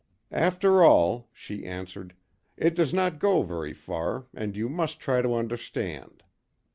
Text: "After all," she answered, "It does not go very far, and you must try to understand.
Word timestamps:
"After 0.33 0.81
all," 0.83 1.29
she 1.31 1.63
answered, 1.63 2.15
"It 2.57 2.73
does 2.73 2.91
not 2.91 3.19
go 3.19 3.43
very 3.43 3.71
far, 3.71 4.25
and 4.33 4.57
you 4.57 4.67
must 4.67 4.99
try 4.99 5.21
to 5.21 5.35
understand. 5.35 6.23